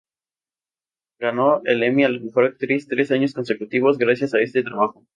[1.19, 5.03] Ganó el Emmy a la mejor actriz tres años consecutivos, gracias a este trabajo.